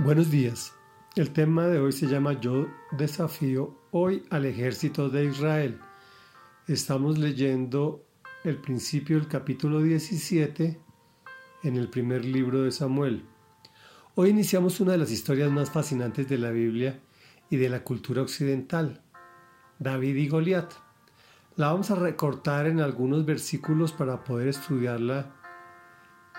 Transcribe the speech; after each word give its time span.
Buenos 0.00 0.30
días. 0.30 0.74
El 1.16 1.32
tema 1.32 1.66
de 1.66 1.80
hoy 1.80 1.90
se 1.90 2.06
llama 2.06 2.40
Yo 2.40 2.68
desafío 2.92 3.76
hoy 3.90 4.22
al 4.30 4.44
ejército 4.44 5.08
de 5.08 5.24
Israel. 5.24 5.80
Estamos 6.68 7.18
leyendo 7.18 8.06
el 8.44 8.58
principio 8.58 9.18
del 9.18 9.26
capítulo 9.26 9.82
17 9.82 10.80
en 11.64 11.76
el 11.76 11.90
primer 11.90 12.24
libro 12.24 12.62
de 12.62 12.70
Samuel. 12.70 13.24
Hoy 14.14 14.30
iniciamos 14.30 14.78
una 14.78 14.92
de 14.92 14.98
las 14.98 15.10
historias 15.10 15.50
más 15.50 15.68
fascinantes 15.72 16.28
de 16.28 16.38
la 16.38 16.50
Biblia 16.50 17.00
y 17.50 17.56
de 17.56 17.68
la 17.68 17.82
cultura 17.82 18.22
occidental, 18.22 19.02
David 19.80 20.14
y 20.14 20.28
Goliat. 20.28 20.74
La 21.56 21.72
vamos 21.72 21.90
a 21.90 21.96
recortar 21.96 22.68
en 22.68 22.78
algunos 22.78 23.26
versículos 23.26 23.92
para 23.92 24.22
poder 24.22 24.46
estudiarla 24.46 25.34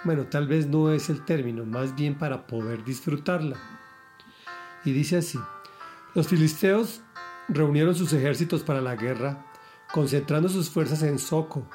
bueno, 0.03 0.25
tal 0.25 0.47
vez 0.47 0.67
no 0.67 0.91
es 0.91 1.09
el 1.09 1.25
término, 1.25 1.65
más 1.65 1.95
bien 1.95 2.17
para 2.17 2.47
poder 2.47 2.83
disfrutarla. 2.83 3.57
Y 4.85 4.91
dice 4.91 5.17
así, 5.17 5.39
los 6.15 6.27
filisteos 6.27 7.01
reunieron 7.49 7.95
sus 7.95 8.13
ejércitos 8.13 8.63
para 8.63 8.81
la 8.81 8.95
guerra, 8.95 9.45
concentrando 9.91 10.47
sus 10.47 10.69
fuerzas 10.69 11.03
en 11.03 11.19
Soco, 11.19 11.67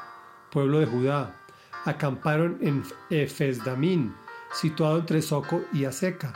pueblo 0.51 0.81
de 0.81 0.87
Judá. 0.87 1.37
Acamparon 1.85 2.57
en 2.63 2.83
Efesdamín, 3.11 4.15
situado 4.53 4.99
entre 5.01 5.21
Soco 5.21 5.63
y 5.73 5.85
Aseca. 5.85 6.33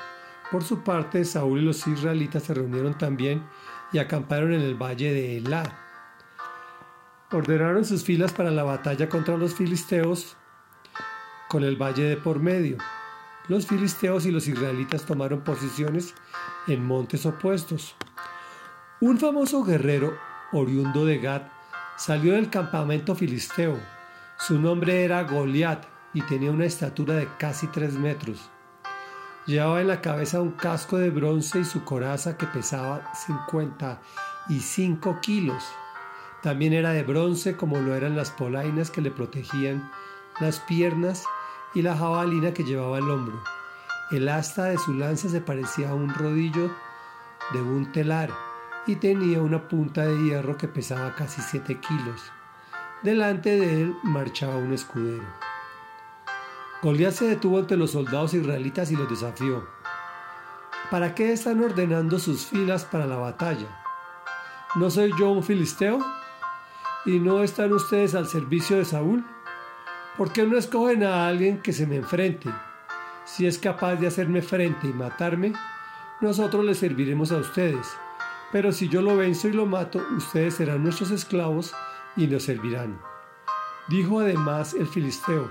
Por 0.50 0.62
su 0.62 0.82
parte, 0.82 1.24
Saúl 1.24 1.60
y 1.60 1.64
los 1.64 1.86
israelitas 1.86 2.42
se 2.42 2.54
reunieron 2.54 2.98
también 2.98 3.42
y 3.92 3.98
acamparon 3.98 4.52
en 4.52 4.60
el 4.60 4.74
valle 4.74 5.12
de 5.12 5.38
Elá. 5.38 5.62
Ordenaron 7.30 7.84
sus 7.84 8.04
filas 8.04 8.32
para 8.32 8.50
la 8.50 8.64
batalla 8.64 9.08
contra 9.08 9.36
los 9.36 9.54
filisteos 9.54 10.36
con 11.48 11.64
el 11.64 11.76
valle 11.76 12.04
de 12.04 12.16
por 12.16 12.38
medio. 12.38 12.78
Los 13.48 13.66
filisteos 13.66 14.26
y 14.26 14.30
los 14.30 14.46
israelitas 14.46 15.04
tomaron 15.04 15.40
posiciones 15.40 16.14
en 16.66 16.84
montes 16.84 17.24
opuestos. 17.24 17.94
Un 19.00 19.18
famoso 19.18 19.64
guerrero, 19.64 20.18
oriundo 20.52 21.06
de 21.06 21.18
Gad, 21.18 21.42
salió 21.96 22.34
del 22.34 22.50
campamento 22.50 23.14
filisteo. 23.14 23.78
Su 24.38 24.60
nombre 24.60 25.04
era 25.04 25.22
Goliat 25.22 25.86
y 26.12 26.20
tenía 26.22 26.50
una 26.50 26.66
estatura 26.66 27.14
de 27.14 27.28
casi 27.38 27.68
tres 27.68 27.94
metros. 27.94 28.50
Llevaba 29.46 29.80
en 29.80 29.88
la 29.88 30.02
cabeza 30.02 30.42
un 30.42 30.50
casco 30.50 30.98
de 30.98 31.08
bronce 31.08 31.60
y 31.60 31.64
su 31.64 31.84
coraza 31.84 32.36
que 32.36 32.46
pesaba 32.46 33.14
55 33.14 35.20
kilos. 35.22 35.64
También 36.42 36.74
era 36.74 36.90
de 36.90 37.02
bronce 37.02 37.56
como 37.56 37.78
lo 37.78 37.94
eran 37.94 38.14
las 38.14 38.30
polainas 38.30 38.90
que 38.90 39.00
le 39.00 39.10
protegían 39.10 39.90
las 40.38 40.60
piernas 40.60 41.24
y 41.74 41.82
la 41.82 41.96
jabalina 41.96 42.52
que 42.52 42.64
llevaba 42.64 42.96
al 42.96 43.10
hombro. 43.10 43.42
El 44.10 44.28
asta 44.28 44.64
de 44.64 44.78
su 44.78 44.94
lanza 44.94 45.28
se 45.28 45.40
parecía 45.40 45.90
a 45.90 45.94
un 45.94 46.14
rodillo 46.14 46.70
de 47.52 47.60
un 47.60 47.92
telar 47.92 48.30
y 48.86 48.96
tenía 48.96 49.40
una 49.42 49.68
punta 49.68 50.06
de 50.06 50.16
hierro 50.22 50.56
que 50.56 50.66
pesaba 50.66 51.14
casi 51.14 51.42
7 51.42 51.78
kilos. 51.78 52.32
Delante 53.02 53.50
de 53.58 53.82
él 53.82 53.96
marchaba 54.02 54.56
un 54.56 54.72
escudero. 54.72 55.24
Goliat 56.82 57.12
se 57.12 57.26
detuvo 57.26 57.58
ante 57.58 57.76
los 57.76 57.90
soldados 57.90 58.34
israelitas 58.34 58.90
y 58.90 58.96
los 58.96 59.08
desafió. 59.08 59.68
¿Para 60.90 61.14
qué 61.14 61.32
están 61.32 61.62
ordenando 61.62 62.18
sus 62.18 62.46
filas 62.46 62.84
para 62.84 63.06
la 63.06 63.16
batalla? 63.16 63.66
¿No 64.74 64.90
soy 64.90 65.12
yo 65.18 65.30
un 65.30 65.42
filisteo? 65.42 65.98
¿Y 67.04 67.18
no 67.18 67.42
están 67.42 67.72
ustedes 67.72 68.14
al 68.14 68.26
servicio 68.26 68.76
de 68.78 68.84
Saúl? 68.84 69.24
¿Por 70.18 70.32
qué 70.32 70.44
no 70.44 70.58
escogen 70.58 71.04
a 71.04 71.28
alguien 71.28 71.62
que 71.62 71.72
se 71.72 71.86
me 71.86 71.94
enfrente? 71.94 72.50
Si 73.24 73.46
es 73.46 73.56
capaz 73.56 73.94
de 73.94 74.08
hacerme 74.08 74.42
frente 74.42 74.88
y 74.88 74.92
matarme, 74.92 75.52
nosotros 76.20 76.64
le 76.64 76.74
serviremos 76.74 77.30
a 77.30 77.36
ustedes. 77.36 77.86
Pero 78.50 78.72
si 78.72 78.88
yo 78.88 79.00
lo 79.00 79.16
venzo 79.16 79.46
y 79.46 79.52
lo 79.52 79.64
mato, 79.64 80.04
ustedes 80.16 80.54
serán 80.54 80.82
nuestros 80.82 81.12
esclavos 81.12 81.72
y 82.16 82.26
nos 82.26 82.42
servirán. 82.42 83.00
Dijo 83.86 84.18
además 84.18 84.74
el 84.74 84.88
filisteo, 84.88 85.48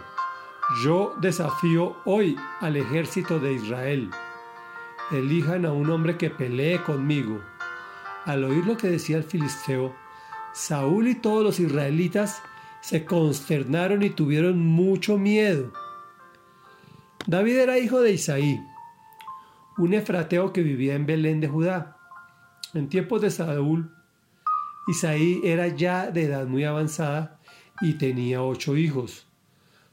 yo 0.83 1.15
desafío 1.21 1.95
hoy 2.03 2.37
al 2.59 2.75
ejército 2.75 3.39
de 3.39 3.53
Israel. 3.53 4.11
Elijan 5.11 5.65
a 5.65 5.71
un 5.71 5.89
hombre 5.89 6.17
que 6.17 6.29
pelee 6.29 6.83
conmigo. 6.83 7.41
Al 8.25 8.43
oír 8.43 8.65
lo 8.65 8.75
que 8.75 8.89
decía 8.89 9.15
el 9.15 9.23
filisteo, 9.23 9.95
Saúl 10.51 11.07
y 11.07 11.15
todos 11.15 11.41
los 11.41 11.61
israelitas 11.61 12.43
se 12.81 13.05
consternaron 13.05 14.03
y 14.03 14.09
tuvieron 14.09 14.59
mucho 14.59 15.17
miedo. 15.17 15.71
David 17.25 17.57
era 17.57 17.77
hijo 17.77 18.01
de 18.01 18.13
Isaí, 18.13 18.59
un 19.77 19.93
efrateo 19.93 20.53
que 20.53 20.63
vivía 20.63 20.95
en 20.95 21.05
Belén 21.05 21.41
de 21.41 21.47
Judá. 21.47 21.97
En 22.73 22.89
tiempos 22.89 23.21
de 23.21 23.31
Saúl, 23.31 23.91
Isaí 24.87 25.41
era 25.43 25.67
ya 25.67 26.09
de 26.09 26.25
edad 26.25 26.47
muy 26.47 26.63
avanzada 26.63 27.39
y 27.81 27.93
tenía 27.93 28.41
ocho 28.41 28.77
hijos. 28.77 29.27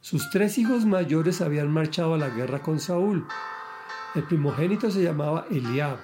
Sus 0.01 0.31
tres 0.31 0.59
hijos 0.59 0.85
mayores 0.85 1.41
habían 1.41 1.71
marchado 1.73 2.15
a 2.15 2.19
la 2.19 2.29
guerra 2.29 2.63
con 2.63 2.79
Saúl. 2.79 3.27
El 4.15 4.23
primogénito 4.25 4.91
se 4.91 5.03
llamaba 5.03 5.47
Eliab, 5.51 5.99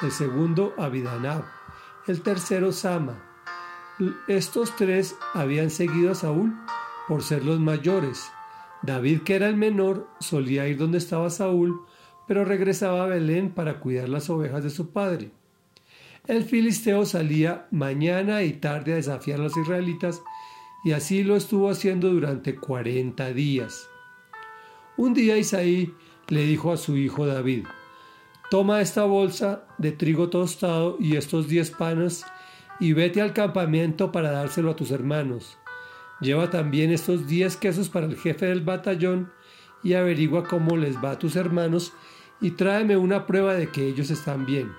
el 0.00 0.10
segundo 0.10 0.72
Abidanab, 0.78 1.44
el 2.06 2.22
tercero 2.22 2.72
Sama, 2.72 3.33
estos 4.28 4.74
tres 4.76 5.16
habían 5.34 5.70
seguido 5.70 6.12
a 6.12 6.14
Saúl 6.14 6.54
por 7.08 7.22
ser 7.22 7.44
los 7.44 7.60
mayores. 7.60 8.30
David, 8.82 9.22
que 9.22 9.34
era 9.34 9.48
el 9.48 9.56
menor, 9.56 10.08
solía 10.20 10.68
ir 10.68 10.76
donde 10.76 10.98
estaba 10.98 11.30
Saúl, 11.30 11.80
pero 12.26 12.44
regresaba 12.44 13.04
a 13.04 13.06
Belén 13.06 13.50
para 13.50 13.80
cuidar 13.80 14.08
las 14.08 14.28
ovejas 14.30 14.62
de 14.62 14.70
su 14.70 14.90
padre. 14.90 15.30
El 16.26 16.44
filisteo 16.44 17.04
salía 17.04 17.66
mañana 17.70 18.42
y 18.42 18.54
tarde 18.54 18.92
a 18.92 18.96
desafiar 18.96 19.40
a 19.40 19.44
los 19.44 19.56
israelitas 19.56 20.22
y 20.84 20.92
así 20.92 21.22
lo 21.22 21.36
estuvo 21.36 21.70
haciendo 21.70 22.10
durante 22.10 22.56
cuarenta 22.56 23.32
días. 23.32 23.88
Un 24.96 25.12
día 25.12 25.36
Isaí 25.36 25.92
le 26.28 26.44
dijo 26.44 26.72
a 26.72 26.76
su 26.76 26.96
hijo 26.96 27.26
David, 27.26 27.66
Toma 28.50 28.80
esta 28.80 29.04
bolsa 29.04 29.66
de 29.78 29.92
trigo 29.92 30.28
tostado 30.28 30.96
y 31.00 31.16
estos 31.16 31.48
diez 31.48 31.70
panes 31.70 32.24
y 32.80 32.92
vete 32.92 33.20
al 33.20 33.32
campamento 33.32 34.12
para 34.12 34.30
dárselo 34.30 34.70
a 34.70 34.76
tus 34.76 34.90
hermanos. 34.90 35.58
Lleva 36.20 36.50
también 36.50 36.90
estos 36.90 37.26
diez 37.26 37.56
quesos 37.56 37.88
para 37.88 38.06
el 38.06 38.16
jefe 38.16 38.46
del 38.46 38.62
batallón 38.62 39.32
y 39.82 39.94
averigua 39.94 40.44
cómo 40.44 40.76
les 40.76 40.96
va 40.96 41.12
a 41.12 41.18
tus 41.18 41.36
hermanos 41.36 41.92
y 42.40 42.52
tráeme 42.52 42.96
una 42.96 43.26
prueba 43.26 43.54
de 43.54 43.68
que 43.68 43.86
ellos 43.86 44.10
están 44.10 44.46
bien. 44.46 44.72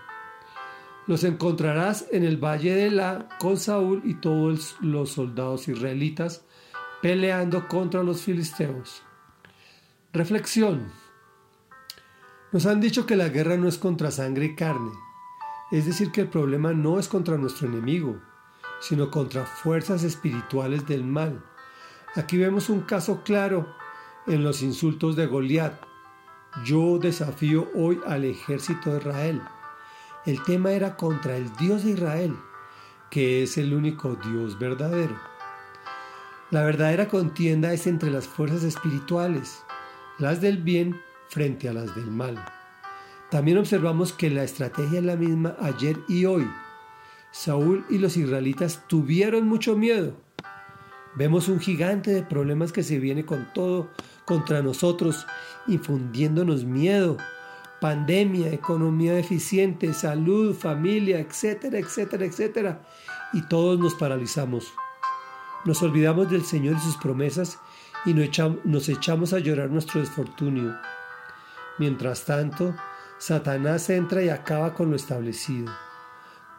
Los 1.08 1.24
encontrarás 1.24 2.08
en 2.12 2.24
el 2.24 2.38
valle 2.38 2.74
de 2.74 2.90
La 2.90 3.28
con 3.40 3.58
Saúl 3.58 4.02
y 4.06 4.16
todos 4.16 4.76
los 4.82 5.12
soldados 5.12 5.68
israelitas 5.68 6.44
peleando 7.02 7.68
contra 7.68 8.02
los 8.02 8.22
filisteos. 8.22 9.04
Reflexión. 10.14 10.92
Nos 12.52 12.66
han 12.66 12.82
dicho 12.82 13.06
que 13.06 13.16
la 13.16 13.30
guerra 13.30 13.58
no 13.58 13.68
es 13.68 13.78
contra 13.78 14.10
sangre 14.10 14.46
y 14.46 14.56
carne, 14.56 14.92
es 15.72 15.86
decir, 15.86 16.12
que 16.12 16.22
el 16.22 16.28
problema 16.28 16.74
no 16.74 17.00
es 17.00 17.08
contra 17.08 17.38
nuestro 17.38 17.68
enemigo, 17.68 18.20
sino 18.80 19.10
contra 19.10 19.46
fuerzas 19.46 20.04
espirituales 20.04 20.88
del 20.88 21.04
mal. 21.04 21.44
Aquí 22.16 22.38
vemos 22.38 22.70
un 22.70 22.82
caso 22.82 23.24
claro 23.24 23.68
en 24.28 24.44
los 24.44 24.62
insultos 24.62 25.16
de 25.16 25.26
Goliat. 25.26 25.74
Yo 26.64 27.00
desafío 27.00 27.70
hoy 27.76 28.00
al 28.06 28.24
ejército 28.24 28.92
de 28.92 29.00
Israel. 29.00 29.42
El 30.26 30.42
tema 30.44 30.72
era 30.72 30.96
contra 30.96 31.36
el 31.36 31.52
Dios 31.58 31.84
de 31.84 31.92
Israel, 31.92 32.36
que 33.10 33.44
es 33.44 33.58
el 33.58 33.74
único 33.74 34.16
Dios 34.16 34.58
verdadero. 34.58 35.16
La 36.52 36.64
verdadera 36.64 37.08
contienda 37.08 37.74
es 37.74 37.88
entre 37.88 38.12
las 38.12 38.28
fuerzas 38.28 38.64
espirituales, 38.64 39.64
las 40.20 40.42
del 40.42 40.58
bien 40.58 41.02
frente 41.28 41.68
a 41.68 41.74
las 41.74 41.96
del 41.96 42.12
mal. 42.12 42.55
También 43.32 43.58
observamos 43.58 44.14
que 44.14 44.30
la 44.30 44.44
estrategia 44.44 45.00
es 45.00 45.06
la 45.06 45.16
misma 45.16 45.56
ayer 45.60 45.98
y 46.08 46.26
hoy. 46.26 46.48
Saúl 47.32 47.86
y 47.90 47.98
los 47.98 48.16
israelitas 48.18 48.84
tuvieron 48.88 49.48
mucho 49.48 49.76
miedo. 49.76 50.14
Vemos 51.16 51.48
un 51.48 51.60
gigante 51.60 52.12
de 52.12 52.24
problemas 52.24 52.72
que 52.72 52.84
se 52.84 53.00
viene 53.00 53.26
con 53.26 53.52
todo 53.54 53.90
contra 54.26 54.62
nosotros, 54.62 55.26
infundiéndonos 55.68 56.66
miedo, 56.66 57.18
pandemia, 57.82 58.54
economía 58.54 59.14
deficiente, 59.14 59.94
salud, 59.94 60.56
familia, 60.56 61.20
etcétera, 61.20 61.80
etcétera, 61.80 62.26
etcétera. 62.26 62.82
Y 63.34 63.42
todos 63.44 63.80
nos 63.80 63.96
paralizamos. 63.96 64.74
Nos 65.66 65.82
olvidamos 65.82 66.30
del 66.30 66.46
Señor 66.46 66.76
y 66.78 66.80
sus 66.80 66.98
promesas 66.98 67.60
y 68.06 68.14
nos 68.14 68.90
echamos 68.90 69.34
a 69.34 69.40
llorar 69.40 69.70
nuestro 69.72 70.00
desfortunio. 70.00 70.76
Mientras 71.80 72.24
tanto, 72.26 72.76
Satanás 73.18 73.90
entra 73.90 74.22
y 74.24 74.30
acaba 74.30 74.74
con 74.74 74.90
lo 74.90 74.96
establecido 74.96 75.74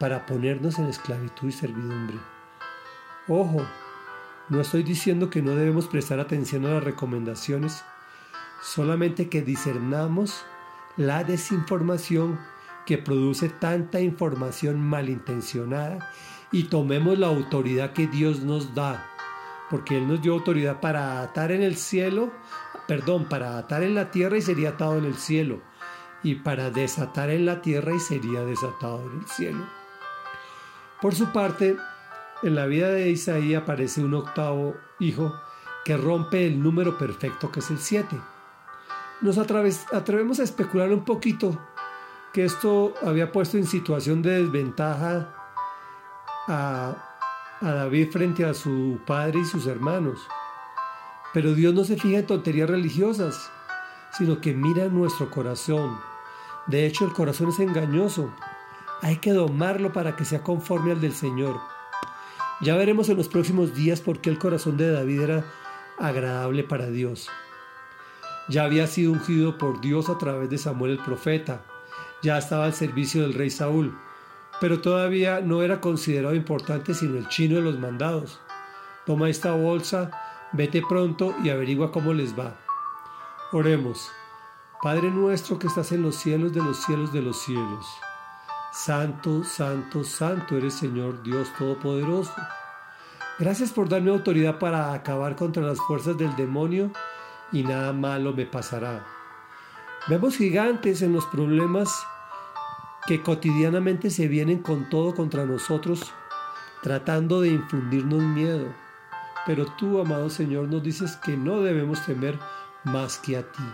para 0.01 0.25
ponernos 0.25 0.79
en 0.79 0.87
esclavitud 0.87 1.49
y 1.49 1.53
servidumbre. 1.53 2.17
Ojo, 3.29 3.67
no 4.49 4.61
estoy 4.61 4.83
diciendo 4.83 5.29
que 5.29 5.43
no 5.43 5.55
debemos 5.55 5.87
prestar 5.87 6.19
atención 6.19 6.65
a 6.65 6.75
las 6.75 6.85
recomendaciones, 6.85 7.85
solamente 8.63 9.29
que 9.29 9.43
discernamos 9.43 10.45
la 10.97 11.25
desinformación 11.25 12.39
que 12.87 12.97
produce 12.97 13.49
tanta 13.49 14.01
información 14.01 14.81
malintencionada 14.81 16.11
y 16.53 16.65
tomemos 16.65 17.19
la 17.19 17.27
autoridad 17.27 17.93
que 17.93 18.07
Dios 18.07 18.41
nos 18.41 18.75
da, 18.75 19.05
porque 19.69 19.99
Él 19.99 20.09
nos 20.09 20.23
dio 20.23 20.33
autoridad 20.33 20.81
para 20.81 21.21
atar 21.21 21.53
en 21.53 21.63
el 21.63 21.77
cielo, 21.77 22.33
perdón, 22.87 23.29
para 23.29 23.59
atar 23.59 23.83
en 23.83 23.95
la 23.95 24.11
tierra 24.11 24.39
y 24.39 24.43
sería 24.43 24.71
atado 24.71 24.97
en 24.97 25.05
el 25.05 25.17
cielo, 25.17 25.61
y 26.23 26.37
para 26.37 26.71
desatar 26.71 27.31
en 27.31 27.47
la 27.47 27.63
tierra 27.63 27.95
y 27.95 28.01
sería 28.01 28.45
desatado 28.45 29.03
en 29.11 29.21
el 29.21 29.27
cielo. 29.27 29.67
Por 31.01 31.15
su 31.15 31.33
parte, 31.33 31.77
en 32.43 32.55
la 32.55 32.67
vida 32.67 32.89
de 32.89 33.11
Isaías 33.11 33.63
aparece 33.63 34.03
un 34.03 34.15
octavo 34.15 34.75
hijo 34.99 35.35
que 35.85 35.97
rompe 35.97 36.47
el 36.47 36.63
número 36.63 36.99
perfecto 36.99 37.51
que 37.53 37.61
es 37.61 37.71
el 37.71 37.79
7. 37.79 38.17
Nos 39.21 39.39
atrevemos 39.39 40.41
a 40.41 40.43
especular 40.43 40.93
un 40.93 41.05
poquito 41.05 41.59
que 42.33 42.45
esto 42.45 42.95
había 43.03 43.33
puesto 43.33 43.57
en 43.57 43.67
situación 43.67 44.21
de 44.21 44.43
desventaja 44.43 45.35
a, 46.49 46.97
a 47.61 47.71
David 47.71 48.11
frente 48.11 48.45
a 48.45 48.53
su 48.53 49.01
padre 49.07 49.41
y 49.41 49.45
sus 49.45 49.67
hermanos. 49.67 50.27
Pero 51.33 51.55
Dios 51.55 51.73
no 51.73 51.85
se 51.85 51.97
fija 51.97 52.19
en 52.19 52.27
tonterías 52.27 52.69
religiosas, 52.69 53.51
sino 54.17 54.41
que 54.41 54.55
mira 54.55 54.89
nuestro 54.89 55.31
corazón. 55.31 55.99
De 56.67 56.87
hecho, 56.87 57.05
el 57.05 57.13
corazón 57.13 57.49
es 57.49 57.59
engañoso. 57.61 58.31
Hay 59.03 59.17
que 59.17 59.33
domarlo 59.33 59.93
para 59.93 60.17
que 60.17 60.25
sea 60.25 60.43
conforme 60.43 60.93
al 60.93 61.01
del 61.01 61.13
Señor. 61.13 61.61
Ya 62.61 62.75
veremos 62.77 63.09
en 63.09 63.19
los 63.19 63.29
próximos 63.29 63.75
días 63.75 64.01
por 64.01 64.21
qué 64.21 64.31
el 64.31 64.39
corazón 64.39 64.77
de 64.77 64.91
David 64.91 65.21
era 65.21 65.45
agradable 65.99 66.65
para 66.65 66.87
Dios. 66.87 67.29
Ya 68.49 68.65
había 68.65 68.87
sido 68.87 69.13
ungido 69.13 69.59
por 69.59 69.81
Dios 69.81 70.09
a 70.09 70.19
través 70.19 70.49
de 70.49 70.59
Samuel 70.59 70.93
el 70.93 71.05
profeta, 71.05 71.63
ya 72.23 72.39
estaba 72.39 72.65
al 72.65 72.73
servicio 72.73 73.23
del 73.23 73.35
rey 73.35 73.51
Saúl, 73.51 73.99
pero 74.61 74.81
todavía 74.81 75.41
no 75.41 75.63
era 75.63 75.81
considerado 75.81 76.35
importante 76.35 76.95
sino 76.95 77.19
el 77.19 77.29
chino 77.29 77.57
de 77.57 77.63
los 77.63 77.79
mandados. 77.79 78.41
Toma 79.05 79.29
esta 79.29 79.53
bolsa, 79.53 80.11
vete 80.53 80.83
pronto 80.89 81.35
y 81.45 81.51
averigua 81.51 81.93
cómo 81.93 82.13
les 82.13 82.39
va. 82.39 82.66
Oremos. 83.53 84.11
Padre 84.83 85.09
nuestro 85.09 85.57
que 85.57 85.69
estás 85.69 85.93
en 85.93 86.03
los 86.03 86.17
cielos 86.17 86.53
de 86.53 86.61
los 86.61 86.79
cielos 86.79 87.13
de 87.13 87.23
los 87.23 87.41
cielos. 87.41 87.87
Santo, 88.73 89.45
santo, 89.45 90.03
santo 90.03 90.57
eres 90.57 90.75
Señor 90.75 91.23
Dios 91.23 91.53
Todopoderoso. 91.57 92.35
Gracias 93.39 93.71
por 93.71 93.89
darme 93.89 94.11
autoridad 94.11 94.59
para 94.59 94.93
acabar 94.93 95.37
contra 95.37 95.63
las 95.63 95.79
fuerzas 95.79 96.19
del 96.19 96.35
demonio 96.35 96.91
y 97.53 97.63
nada 97.63 97.93
malo 97.93 98.33
me 98.33 98.47
pasará. 98.47 99.07
Vemos 100.09 100.37
gigantes 100.37 101.01
en 101.03 101.13
los 101.13 101.25
problemas 101.27 102.05
que 103.07 103.23
cotidianamente 103.23 104.11
se 104.11 104.27
vienen 104.27 104.59
con 104.59 104.91
todo 104.91 105.15
contra 105.15 105.47
nosotros, 105.47 106.13
tratando 106.83 107.43
de 107.43 107.51
infundirnos 107.51 108.23
miedo. 108.23 108.67
Pero 109.47 109.67
tú, 109.79 110.01
amado 110.01 110.31
Señor, 110.31 110.67
nos 110.67 110.83
dices 110.83 111.15
que 111.25 111.37
no 111.37 111.61
debemos 111.61 112.05
temer 112.05 112.37
más 112.87 113.19
que 113.19 113.37
a 113.37 113.43
ti. 113.43 113.65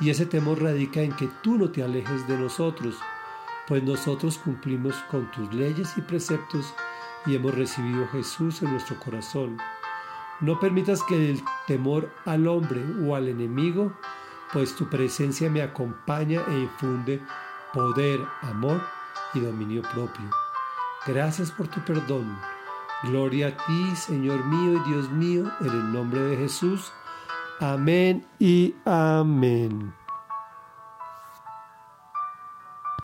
Y 0.00 0.10
ese 0.10 0.26
temor 0.26 0.62
radica 0.62 1.00
en 1.00 1.12
que 1.12 1.28
tú 1.42 1.58
no 1.58 1.70
te 1.70 1.82
alejes 1.82 2.28
de 2.28 2.38
nosotros, 2.38 2.96
pues 3.66 3.82
nosotros 3.82 4.38
cumplimos 4.38 4.94
con 5.10 5.30
tus 5.32 5.52
leyes 5.52 5.96
y 5.96 6.02
preceptos 6.02 6.72
y 7.26 7.34
hemos 7.34 7.54
recibido 7.54 8.04
a 8.04 8.08
Jesús 8.08 8.62
en 8.62 8.70
nuestro 8.70 8.98
corazón. 9.00 9.58
No 10.40 10.60
permitas 10.60 11.02
que 11.02 11.30
el 11.30 11.42
temor 11.66 12.10
al 12.24 12.46
hombre 12.46 12.80
o 13.04 13.16
al 13.16 13.28
enemigo, 13.28 13.92
pues 14.52 14.76
tu 14.76 14.88
presencia 14.88 15.50
me 15.50 15.62
acompaña 15.62 16.42
e 16.48 16.60
infunde 16.60 17.20
poder, 17.72 18.20
amor 18.42 18.80
y 19.34 19.40
dominio 19.40 19.82
propio. 19.82 20.30
Gracias 21.06 21.50
por 21.50 21.66
tu 21.68 21.80
perdón. 21.80 22.38
Gloria 23.04 23.48
a 23.48 23.56
ti, 23.56 23.96
Señor 23.96 24.44
mío 24.44 24.80
y 24.80 24.90
Dios 24.90 25.10
mío, 25.10 25.50
en 25.60 25.66
el 25.68 25.92
nombre 25.92 26.20
de 26.20 26.36
Jesús. 26.36 26.92
Amén 27.60 28.24
y 28.38 28.72
amén. 28.84 29.92